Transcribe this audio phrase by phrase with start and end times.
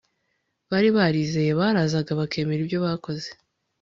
[0.69, 3.29] bari barizeye barazaga bakemera ibyo bakoze